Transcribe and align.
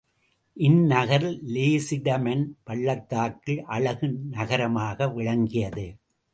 இந்நகர் 0.57 1.25
லேசிடமன் 1.49 2.43
பள்ளத்தாக்கில் 2.63 3.63
அழகு 3.77 4.09
நகரமாக 4.35 5.11
விளங்கியது. 5.13 5.87